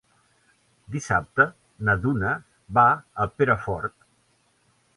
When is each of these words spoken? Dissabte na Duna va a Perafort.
Dissabte 0.95 1.45
na 1.89 1.95
Duna 2.07 2.33
va 2.79 2.87
a 3.27 3.31
Perafort. 3.37 3.97